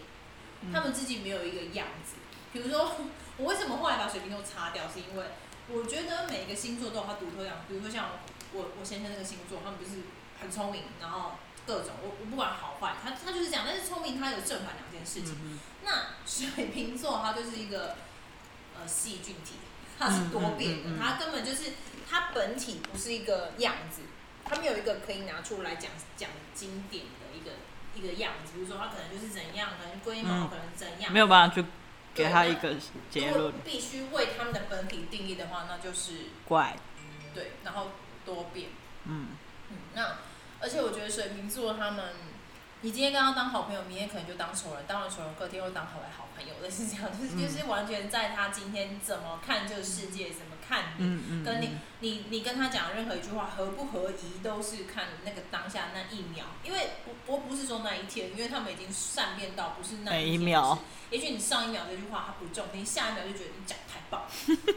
[0.73, 2.17] 他们自己没有一个样子。
[2.53, 2.97] 比如说，
[3.37, 5.25] 我为什么后来把水瓶座擦掉，是因为
[5.69, 7.63] 我觉得每个星座都有它独特样子。
[7.69, 8.11] 比如说像
[8.53, 10.03] 我我先生那个星座，他们就是
[10.41, 11.33] 很聪明，然后
[11.67, 13.65] 各种我我不管好坏，他他就是这样。
[13.67, 15.37] 但是聪明，他有正反两件事情。
[15.43, 17.97] 嗯那水瓶座它就是一个
[18.79, 19.55] 呃细菌体，
[19.99, 21.73] 它是多变的，它根本就是
[22.07, 24.03] 它本体不是一个样子，
[24.45, 27.53] 它没有一个可以拿出来讲讲经典的一个
[27.99, 31.65] 一个样子，比如说他可能就是怎样，可能龟毛，嗯可能怎样，没有办法去
[32.15, 32.75] 给他一个
[33.11, 36.77] 结论如果，必须为他们的本体定义的话，那就是怪，
[37.35, 37.91] 对，然后
[38.25, 38.71] 多变。
[39.05, 39.29] 嗯，
[39.71, 40.17] 嗯，那
[40.61, 42.05] 而且我觉得水瓶座他们，
[42.83, 60.79] 你今天跟他当好朋友，明天可能就当仇人，当了仇人，隔天又当好来好朋友，类似这样，就是、嗯就是完全在他今天怎么看这个世界，怎么看你，嗯嗯，跟你嗯你你跟他讲任何一句话合不合宜，都是看那个当下那一秒，因为我我不是说那一天，因为他们已经善变到不是那每一秒
[61.11, 64.27] 也许你上一秒这句话他不中你，下一秒就觉得你讲太棒，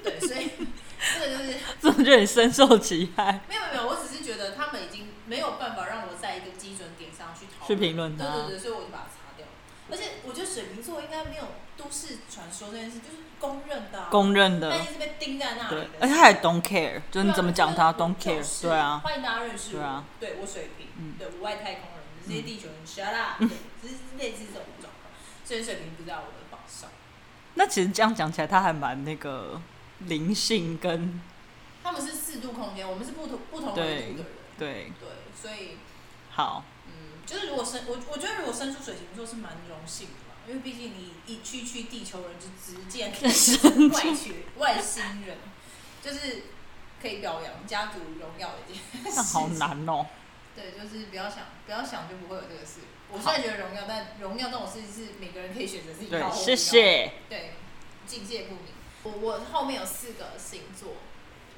[0.03, 0.49] 对，所以
[1.19, 1.59] 这个就是。
[1.81, 7.75] 这么觉得你深受其害，没有没有，我只是觉得他们已经没有办法让我在一个基准点上去讨去。
[7.75, 9.45] 评论他对对，对，所以我就把它擦掉。
[9.89, 11.43] 而且我觉得水瓶座应该没有
[11.91, 19.79] 都市传说这件事，就是公认的、啊，公认的他一，直被钉在那里。，对而且他也 don't care，就是你怎么讲他就是 don't care，对啊，欢迎大家认识我。
[19.81, 23.49] 对啊对我水平，嗯对我外太空人，这些地球人 shut up，对，
[23.83, 25.11] 就是类似这种状况。
[25.43, 26.89] 所以水平不在我的榜上。
[27.55, 29.61] 那其实这样讲起来，他还蛮那个
[29.99, 31.19] 灵性跟
[31.83, 34.25] 他们是四度空间，我们是不同不同维对度的人。
[34.57, 35.77] 对对，所以
[36.29, 40.07] 好，嗯，就是如果生我我觉得如果生出水瓶座是蛮荣幸
[40.47, 45.37] 因为毕竟你一区区地球人就直见外区外星人，
[46.01, 46.43] 就是
[47.01, 49.09] 可以表扬家族荣耀的一件事。
[49.15, 49.47] 那好。
[49.49, 50.07] 难哦。
[50.53, 52.81] 对，就是不要想不要想就不会有这个事。
[53.09, 56.55] 我虽然觉得荣耀，但荣耀这种事情是每个人可以选择自己对谢要。
[56.55, 57.11] 谢。
[57.29, 57.51] 对，
[58.05, 58.63] 境界不明。
[59.03, 60.95] 我我后面有四个星座，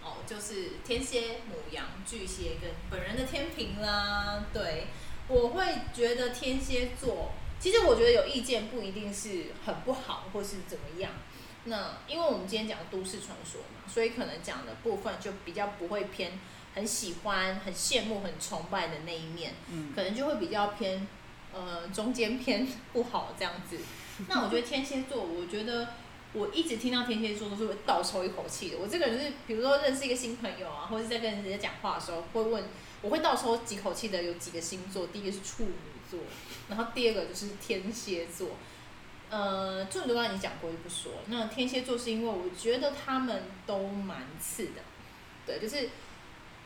[0.04, 4.46] 哦，就是天蝎、母羊、巨蟹跟本人的天平啦。
[4.54, 4.88] 对，
[5.28, 11.14] 我会觉得天蝎座，其实我觉得有意见不一定是很不好，或是怎么样。
[11.64, 16.38] 那因为我们今天讲都市传说嘛，所以可能讲的部分就比较不会偏
[16.76, 19.54] 很喜欢、很羡慕、很崇拜的那一面。
[19.72, 21.08] 嗯，可能就会比较偏，
[21.54, 23.78] 呃，中间偏不好这样子。
[24.28, 25.88] 那我觉得天蝎座，我觉得
[26.34, 28.78] 我一直听到天蝎座都是会倒抽一口气的。
[28.78, 32.66] 我这个人就是，比如说认识一个新朋友啊，或者是在跟人家讲话的时候，会问，
[33.02, 35.72] 我会倒抽几口气的有几个星座，第一个是处女
[36.14, 36.20] 座，
[36.70, 38.50] 然后第二个就是天蝎座。
[39.30, 44.82] 呃，处女座刚才你讲过就不说，那天蝎座是因为我觉得他们都蛮次的，
[45.48, 45.90] 对，就是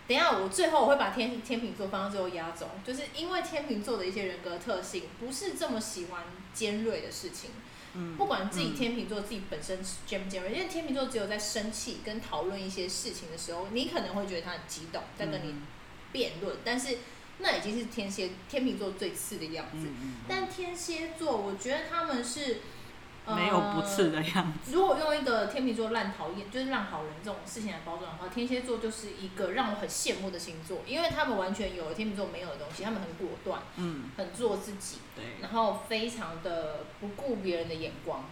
[0.05, 7.51] 等一下，我最后我会把天天秤座放到最后压轴，就是因为天秤座的一些人格特性不是这么喜欢尖锐的事情，
[7.93, 8.75] 嗯不管自己嗯。
[8.75, 15.61] 天秤座自己本身尖不尖锐，因为天秤座只有在生气跟讨论一些事情的时候，你可能会觉得他很激动，在跟你嗯。
[16.11, 16.97] 辩论，但是
[17.39, 19.87] 那已经是天蝎天秤座最次的样子。
[20.27, 22.57] 但天蝎座，我觉得他们是、
[23.25, 24.71] 呃、没有不次的样子。
[24.73, 38.25] 如果用一个天秤座烂讨厌，就是烂好人这种事情来包装的话，天蝎座就是一个让我很羡慕的星座，因为他们完全有了天秤座没有的东西，他们很果断，嗯，很做自己，对，然后非常的不顾别人的眼光。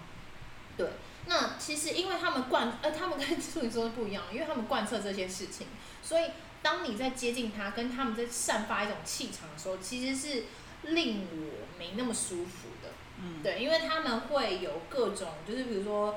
[0.78, 0.89] 对，
[1.26, 5.68] 那其实因为他们贯，呃，他们跟处女座是不一样，因为他们贯彻这些事情，
[6.02, 10.44] 所以当你在接近他，跟他们在散发一种气场的时候，其实是
[10.84, 12.89] 令我没那么舒服的。
[13.22, 16.15] 嗯，对，因为他们会有各种，就是比如说，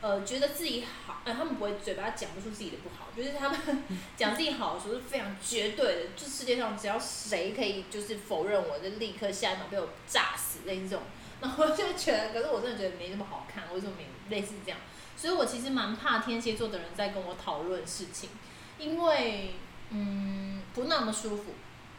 [0.00, 3.82] 呃，觉得自己好，呃，他们不会嘴巴讲不出自己的不好，就是他们
[4.16, 11.04] 讲自己好的时候是非常绝对的，就世界上只要谁可以就是否认我，就立刻下一秒被我炸死，类似这种。
[11.40, 14.78] 然后我就觉得，可是我真的觉得没那么好看，为什么没类似这样？
[15.16, 18.30] 所以我其实蛮怕天蝎座的人在跟我讨论事情，
[18.78, 19.54] 因为
[19.90, 21.54] 嗯不那么舒服，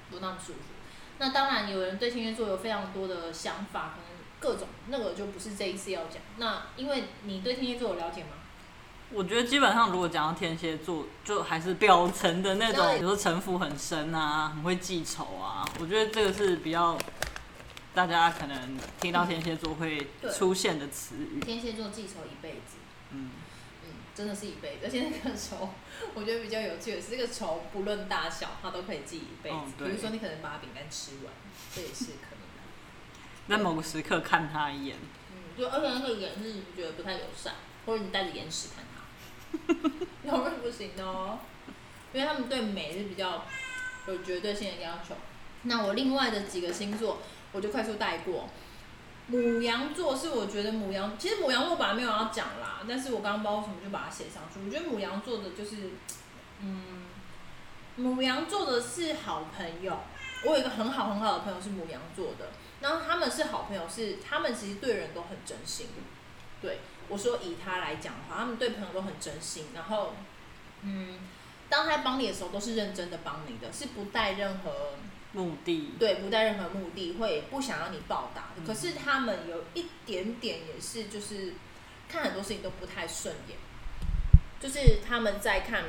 [0.09, 0.59] 不那么舒服。
[1.17, 6.21] 那当然，有人对天蝎座有非常多的想法，可能各种那个就不是这一次要讲。
[6.37, 8.29] 那因为你对天蝎座有了解吗？
[9.11, 15.67] 我觉得基本上如果讲到天蝎座，就还是表层的那种，比如说城府很深啊，很会记仇啊。
[15.79, 16.95] 我觉得这个是比较
[17.95, 21.39] 大家可能听到天蝎座会出现的词语。
[21.39, 22.77] 天蝎座记仇一辈子，
[23.09, 23.38] 嗯，嗯，
[24.19, 24.79] 真的是一辈子。
[24.83, 25.69] 而且那个仇，
[26.13, 29.55] 我觉得比较有趣的是，这个仇不论大小，他都可以记一辈子。
[29.55, 31.33] 哦比如说，你可能把饼干吃完，
[31.73, 32.59] 这也是可能的。
[33.47, 34.97] 在某个时刻看他一眼，
[35.31, 37.53] 嗯，就而且那个眼是你觉得不太友善，
[37.85, 39.73] 或者你带着眼屎看他，
[40.23, 41.39] 那是不行的哦，
[42.11, 43.45] 因为他们对美是比较
[44.07, 45.15] 有绝对性的要求。
[45.63, 47.21] 那我另外的几个星座，
[47.53, 48.49] 我就快速带过。
[49.29, 54.59] 母羊座是我觉得母羊，其实母羊座本来没有要讲啦，但是我刚刚不知道为什么就把它写上去。
[54.65, 55.91] 我觉得母羊座的就是，
[56.59, 57.05] 嗯，
[57.95, 59.97] 母羊座的是好朋友。
[60.43, 65.87] 我有一个很好很好的朋友是母羊座的，然后他们是好朋友，是他们其实对人都很真心。
[66.61, 70.13] 对我说以他来讲的话，他们对朋友都很真心，然后，
[70.81, 71.19] 嗯，
[71.67, 74.93] 当他帮你的时候都是认真的帮你的，是不带任何
[75.33, 78.65] 目的，对，不带任何目的，会不想要你报答的。
[78.65, 81.53] 可是他们有一点点也是，就是
[82.07, 83.57] 看很多事情都不太顺眼，
[84.59, 85.83] 就是他们在看，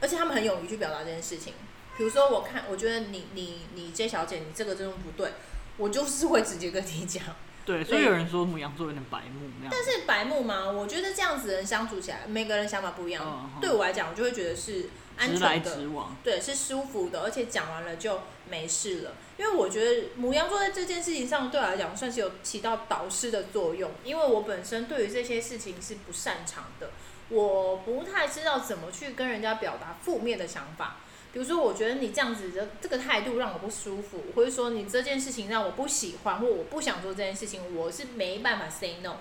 [0.00, 1.52] 而且他们很勇于去表达这件事情。
[1.98, 5.32] 比如说，我看，我觉得你你你 J 小姐，你这个真的不对，
[5.76, 7.22] 我就是会直接跟你讲。
[7.66, 9.70] 对，所以有人说母羊座有点白目那样。
[9.70, 13.50] 但是白目嘛，我觉得这样子的人相处起来，每个人想法不一样。
[13.60, 14.88] 对我来讲，我就会觉得是
[15.20, 19.12] 安直来全的直，往，对，是舒服的，而且讲完了就没事了。
[19.36, 26.90] 因为我觉得母羊座在这件事情上对我来讲算是有起到导师的作用，因为我本身对于这些事情是不擅长的，
[27.28, 30.96] 我不太知道怎么去跟人家表达负面的想法。
[31.32, 39.18] 比如说，我觉得你这样子的这个态度让我不舒服，或者说你这件事情让我不喜欢，或我不想做这件事情，我是没办法 say no。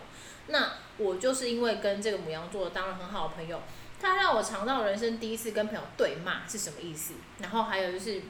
[0.48, 3.62] 那我就是因为跟这个母羊座当了很好的朋友，
[4.02, 8.22] 他让我尝到人生第一次跟朋友对骂是什么意思，然后还有就是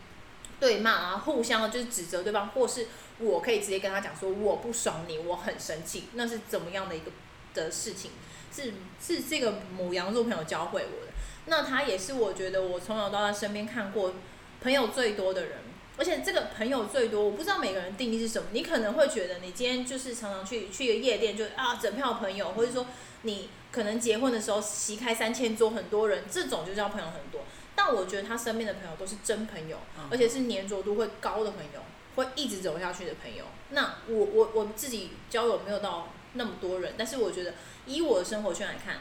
[0.59, 2.87] 对骂，然后互相就是指责对方，或是
[3.19, 7.11] 我可以直接跟他讲说我不爽你，我很生气，那是怎么样的一个
[7.53, 8.11] 的事情，
[8.51, 11.11] 是是这个母羊座朋友教会我的。
[11.45, 14.13] 那他也是我觉得我从小到大身边看过
[14.61, 15.57] 朋友最多的人，
[15.97, 18.49] 而且这个朋友最多，我不知道每个人定义是什么。
[18.51, 22.85] 你可能会觉得你今天就是常常去去一个夜店就，啊整票朋友，或者说
[23.23, 27.41] 你可能结婚的时候席开三千桌，很多人，这种就叫朋友很多。
[27.75, 29.77] 但我觉得他身边的朋友都是真朋友，
[30.09, 31.81] 而且是粘着度会高的朋友，
[32.15, 33.45] 会一直走下去的朋友。
[33.69, 37.53] 那我我我自己交友没有到那么多人，但是我觉得
[37.85, 38.97] 以我的生活圈来看，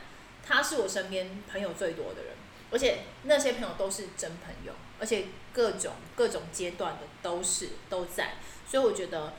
[0.47, 2.35] 他是我身边朋友最多的人，
[2.71, 8.35] 而且那些朋友都是真朋友，而且各种各种阶段的都是都在，
[8.69, 9.33] 所以我觉得，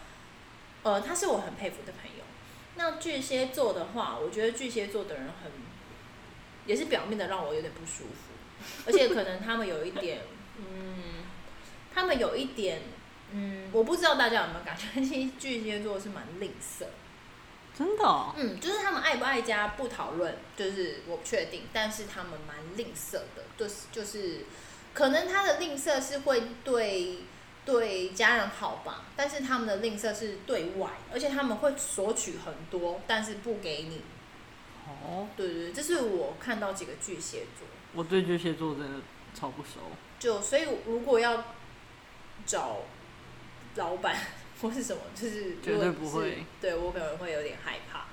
[0.83, 2.18] 呃，他是我很佩服的朋友。
[2.79, 5.51] 那巨蟹座的话，我觉得巨蟹座的人很，
[6.65, 8.31] 也是表面的让我有点不舒服，
[8.87, 10.21] 而且可能他们有一点，
[10.57, 11.25] 嗯，
[11.93, 12.81] 他们有一点，
[13.33, 16.85] 嗯，我不知道大家有没有感觉， 其实巨蟹座是蛮吝啬。
[17.77, 24.45] 真的、哦，嗯，就是他们爱不爱家不讨论，就是我不确定，但是他们蛮吝啬的，就是就是，
[24.93, 27.19] 可能他的吝啬是会对
[27.71, 34.01] 对家人好吧，但是他们的吝啬是对外，而且他们会索取很多，但是不给你。
[34.87, 39.01] 哦，对对对，这是我看到几个巨蟹座，我对巨蟹座真的
[39.35, 39.81] 超不熟。
[40.17, 41.43] 就所以如果要
[42.43, 42.77] 找
[43.75, 44.17] 老板
[44.59, 48.07] 或是什么，就是绝对不会，对我可能会有点害怕，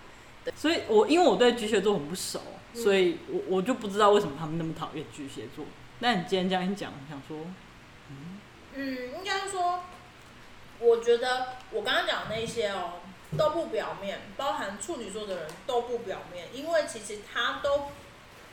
[0.54, 2.42] 所以我因为我对巨蟹座很不熟，
[2.74, 5.64] 嗯所以我我就不知道为什么他们那么讨厌巨蟹座。
[6.00, 7.38] 那你今天这样一讲，我想说，
[8.76, 9.82] 嗯，应该说，
[10.78, 13.00] 我觉得我刚刚讲那些哦，
[13.36, 17.90] 都不表面，包含处女座的人都不表面，因为其实他都，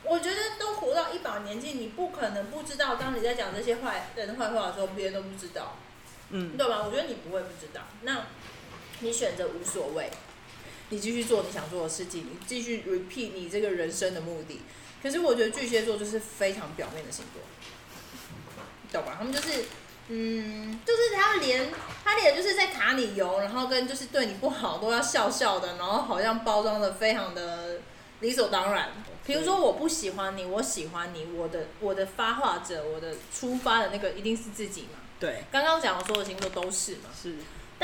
[0.03, 5.75] 我觉得都活到一把年纪，你不可能不知道，当你在讲这些坏人的坏话的时候，别人都不知道，
[6.29, 6.83] 嗯，对吧？
[6.85, 8.25] 我觉得你不会不知道，那
[9.01, 10.09] 你选择无所谓，
[10.87, 14.61] 你继续做你想做的事情，你继续 repeat 你这个人生的目的。
[15.01, 17.41] 可是我觉得巨蟹座就是非常表面的星座，
[18.89, 19.15] 懂吧？
[19.17, 19.65] 他们就是，
[20.09, 21.71] 嗯，就是他连
[22.03, 27.79] 他连就是在卡你油，然后跟就是对你不好都要笑笑的，然后好像包装的非常的
[28.19, 28.89] 理所当然。
[29.25, 34.99] 比如说我不喜欢你，我喜欢你，我的我的发话者，我的出发的那个一定是自己嘛。
[35.19, 37.09] 对，刚刚讲的所有星座都是嘛。
[37.21, 37.35] 是，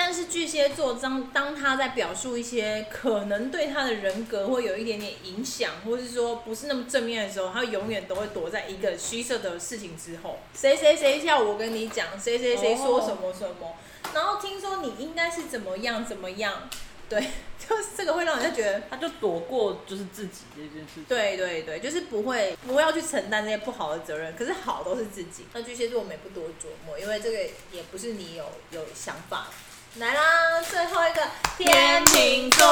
[0.02, 10.40] 但是巨蟹座当当他在表述一些可能对他的人格会有一点点影响，或是说不是那么正面的时候，他永远都会躲在一个虚设的事情之后。
[10.56, 13.76] 谁谁谁叫我跟你讲，谁谁谁说什么什么，
[14.14, 16.70] 然后听说你应该是怎么样怎么样，
[17.10, 17.20] 对，
[17.60, 18.82] 就是这个会让人家觉得。
[18.90, 21.04] 他就躲过就是自己这件事情。
[21.10, 25.46] 对对对，就是不会不要去承担这些不好的责任，可是好都是自己。
[25.54, 27.38] 那巨蟹座我们也不多琢磨，因为这个
[27.74, 29.48] 也不是你有有想法。
[29.96, 31.22] 来啦，最后一个
[31.58, 32.64] 天秤座，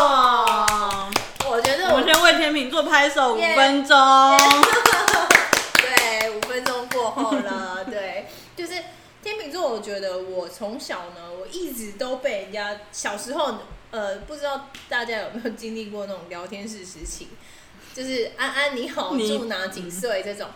[1.50, 4.38] 我觉得我我们先为天秤座拍手五分钟。
[5.78, 8.74] 对五分钟过后了，对，就是
[9.24, 9.68] 天秤座。
[9.68, 13.56] 我觉得我从小呢，我一直都被人家小时候，
[13.90, 17.30] 呃，不知道大家有没有经历过那种聊天室时期，
[17.96, 20.48] 就是安安你好，你住哪几岁这种。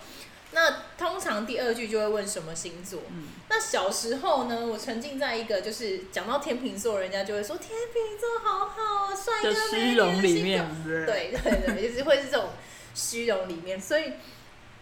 [0.54, 3.02] 那通常第二句就会问什么星座。
[3.10, 3.30] 嗯。
[3.50, 10.44] 那小时候呢，我沉浸在一个就是讲到天秤座，人家就会说天秤座好好，帅哥美女虚荣里的星座。
[10.44, 11.32] 面，对。
[11.32, 12.50] 对对，就是会是这种
[12.94, 14.14] 虚荣里面，所以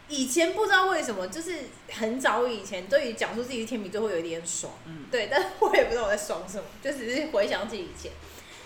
[0.07, 1.55] 以前不知道为什么，就是
[1.91, 5.05] 很早以前对于讲述自己是天秤座会有一点爽，嗯。
[5.11, 8.11] 对，但是我也不知道我在爽什么，就只是回想起以前。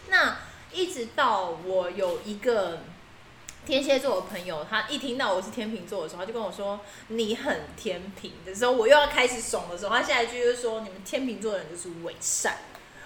[0.10, 0.38] 那
[0.72, 2.80] 一直到我有一个
[3.66, 12.58] 天蝎座的朋友，他一听到我是天秤座的时候，他就跟我说你很天平的时候，我又要开始怂的时候，他下一句就是说你们天秤座的人就是伪善，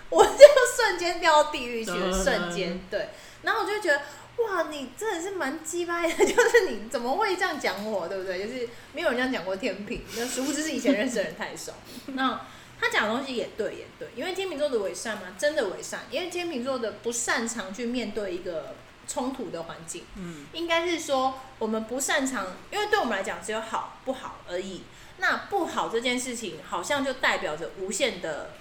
[0.09, 0.45] 我就
[0.75, 3.09] 瞬间掉到地狱去了，瞬间对，
[3.43, 4.01] 然后我就觉得。
[4.37, 8.45] 哇，你真的是蛮鸡掰的，就是你怎么会这样讲我，对不对？
[8.45, 11.73] 就是没有人这样讲过天平，那殊不知是以前认识的人太少。
[12.13, 12.39] 那
[12.79, 18.75] 他讲的东西也对，也对，因为天秤座的伪善嘛，真的伪善，因为天秤座的不擅长去面对一个
[19.07, 24.83] 冲突的环境，嗯，应该是说我们不擅长，因为对我们来讲只有好不好而已。
[25.19, 28.51] 那不好这件事情，好像就代表着无限的、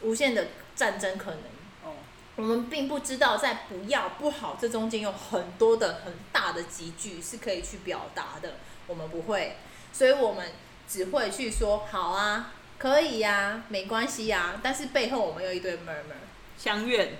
[0.00, 1.40] 无限的战争可能。
[1.84, 1.96] 哦，
[2.36, 8.54] 我们并不知道，在不要不好这中间有很多的很大的集聚是可以去表达的，
[8.86, 9.56] 我们不会，
[9.92, 10.52] 所以我们
[10.88, 16.16] 只会去说好啊，可以呀、没关系呀、但是背后我们有一堆 murmur，
[16.56, 17.18] 相怨，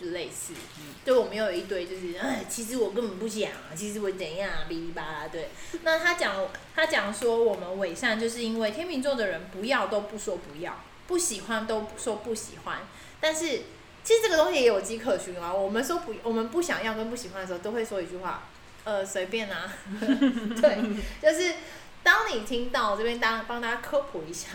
[0.00, 5.50] 就类似嗯，就我们有一堆就是，哎，其实我根本不想啊，其实我怎样啊，哔哩吧啦，对。
[5.82, 12.78] 那他讲他讲说我们伪善，就是因为天秤座的人不要都不说不要，不喜欢都说不喜欢，
[13.20, 13.62] 但是
[14.02, 15.52] 其实这个东西也有迹可循啊。
[15.52, 18.48] 我们说不，我们不想要跟不喜欢的时候，都会说一句话，
[18.84, 19.70] 呃，随便啊。
[20.00, 20.78] 对，
[21.20, 21.56] 就是
[22.02, 24.48] 当你听到这边当帮大家科普一下，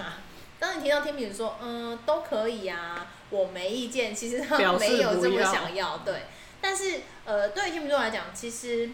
[0.60, 6.24] 当你听到天秤说，嗯、都可以啊，我没意见，其实他没有这么想要，对。
[6.62, 8.90] 但是呃，对于天秤座来讲，其实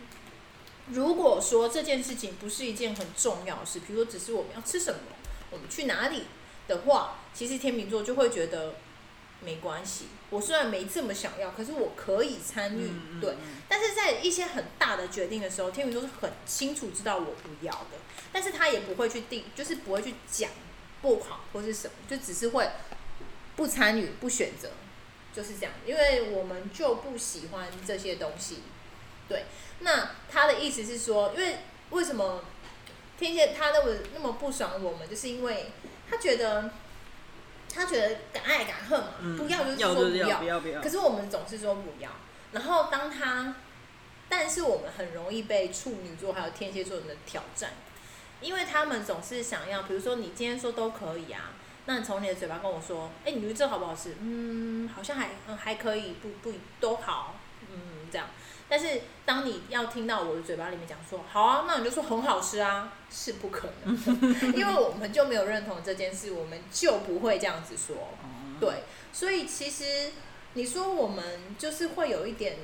[0.88, 4.99] 如果说这件事情不是一件很重要的事，比如说只是我们要吃什么，
[5.51, 6.24] 我们去哪里
[6.68, 8.76] 的话，其实天秤座就会觉得
[9.41, 10.05] 没关系。
[10.32, 13.32] 我虽然没这么想要，可是我可以参与，嗯嗯对。
[13.32, 17.99] 嗯但是在一些很大的决定的时候，天秤座是很清楚知道我不要的，
[18.34, 20.49] 但是他也不会去定，就是不会去讲
[21.01, 22.69] 不好或是什么，就只是会
[23.55, 24.69] 不参与、不选择，
[25.33, 25.71] 就是这样。
[25.85, 28.63] 因为我们就不喜欢这些东西，
[29.27, 29.45] 对。
[29.79, 31.57] 那他的意思是说，因为
[31.89, 32.43] 为什么
[33.17, 35.71] 天蝎他那么那么不爽我们，就是因为
[36.09, 36.71] 他觉得
[37.73, 40.89] 他觉得敢爱敢恨嘛，嗯不要就是说不要，要，不要不要可。
[40.89, 42.11] 是我们总是说不要，
[42.51, 43.55] 然后当他，
[44.29, 47.71] 但是我们很容易被处女座还有天蝎座的挑战，
[48.41, 51.53] 因为他们总是想要，比如说你今天说都可以啊，
[51.85, 54.15] 那你从你的嘴巴跟我说，哎、你觉得这好不好吃？
[54.19, 57.35] 嗯，好像还嗯还可以，不不都好，
[57.71, 58.27] 嗯这样。
[58.67, 67.95] 但是当你要听到我的嘴巴里面讲说好啊，那你就说很好吃啊，是不可能的， 因为我们就没有认同这件事，我们就不会这样子说。
[67.97, 70.11] 哦，对，所以其实
[70.53, 72.59] 你说我们就是会有一点，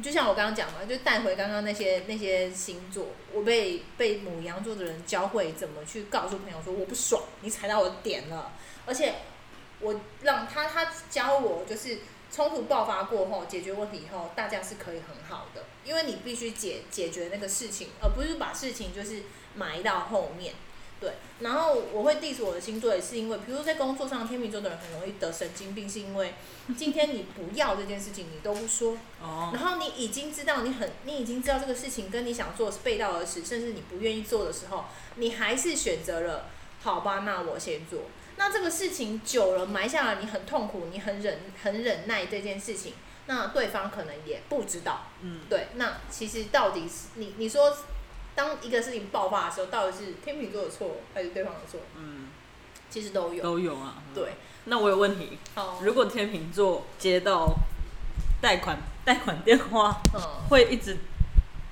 [0.00, 8.52] 就像我刚刚讲嘛，就带回刚刚那些那些星座，我被被母羊座的人教会怎么去告诉朋友说我不爽，你踩到我的点了，
[8.86, 9.14] 而且
[9.80, 11.98] 我让他他教我就是
[12.32, 19.22] 冲突爆发过后解决问题以后，大家是可以很好的，因为你必须解解决那个事情，而不是把事情就是
[19.54, 20.54] 埋到后面。
[21.02, 26.34] 对，然后我会 diss 我的星座，也是因为，比如说在工作上，天秤座的人很容易得神经病，是因为
[26.78, 34.84] 今天你不要这件事情，你都不说，哦，然后你已经知道你很，你已经知道这个事情跟你想做是背道而驰，甚至你不愿意做的时候，
[35.16, 36.46] 你还是选择了，
[36.80, 38.02] 好吧，那我先做。
[38.36, 42.94] 那这个事情久了埋下了，你很痛苦，你很忍很忍耐这件事情，
[43.26, 45.06] 那对方可能也不知道。
[45.20, 47.76] 嗯，对，那其实到底是你你说，
[48.34, 51.80] 当一个事情爆发的时候，到底是天秤座的错还是对方的错？
[51.96, 52.28] 嗯，
[52.90, 53.42] 其实都有。
[53.42, 53.96] 都有啊。
[53.98, 54.32] 嗯对，
[54.64, 57.54] 那我有问题，好，如果天秤座接到
[58.40, 60.96] 贷款 贷款电话，嗯会一直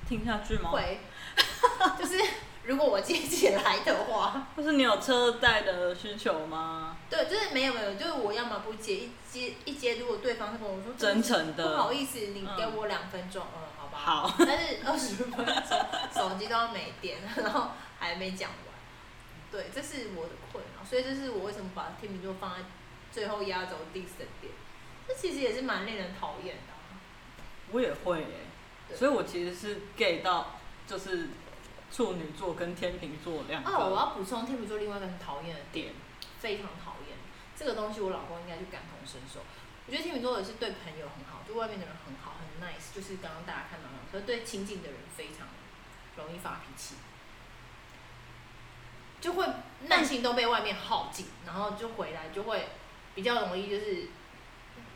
[0.07, 0.71] 听下去吗？。
[0.71, 0.99] 会，
[1.97, 2.17] 就是
[2.65, 6.95] 如果我接起来的话， 就是你有车贷的需求吗？
[7.09, 11.75] 对，就是没有没有，就是我要么不接，一接一接，如果对方跟我说真诚的。
[11.75, 15.45] 不好意思，你给我两分钟，嗯，好吧，好， 但是二十分钟
[16.13, 18.57] 手机都要没电，然后还没讲完，
[19.51, 22.57] 对，这是我的困扰，所以这是我为什么把天秤座放在
[23.11, 24.53] 最后压轴第四点，
[25.07, 26.95] 这其实也是蛮令人讨厌的啊、
[27.71, 28.27] 我也会耶、
[28.87, 28.97] 对。
[28.97, 31.27] 所以我其实是 gay 到就是
[31.91, 33.71] 处女座跟天秤座两个。
[33.71, 35.93] 哦，我要补充天秤座另外一个很讨厌的点，
[36.39, 37.17] 非常讨厌
[37.55, 39.41] 这个东西，我老公应该就感同身受。
[39.87, 45.47] 我觉得天秤座也是对朋友很好，对外面的人很好，很 nice，就是刚刚大家看到那种，可是对亲近的人非常
[46.15, 46.95] 容易发脾气，
[49.19, 49.45] 就会
[49.87, 52.69] 耐心都被外面耗尽，然后就回来就会
[53.15, 54.07] 比较容易就是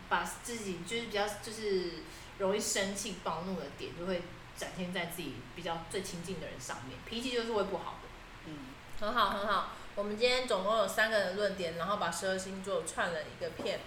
[0.08, 2.04] 把自己就是比较就是
[2.38, 4.22] 容易生气暴怒的点就会
[4.58, 8.10] 展现在自己比较最亲近的人上面，脾气就是会不好的。
[8.47, 8.58] 嗯，
[8.99, 9.70] 很好，很好。
[9.95, 13.80] 我们今天总共有三个人论点，然后把十二星座串了一个片，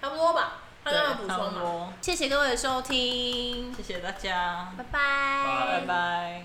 [0.00, 0.62] 差不多吧？
[0.84, 1.94] 他刚刚补充吗？
[2.02, 4.72] 谢谢各位的收听，谢谢大家。
[4.76, 6.44] 拜拜拜